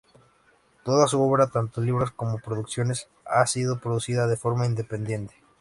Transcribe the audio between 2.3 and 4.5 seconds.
producciones, ha sido producida de